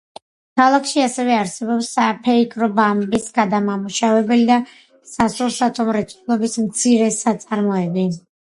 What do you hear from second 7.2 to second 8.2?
საწარმოები.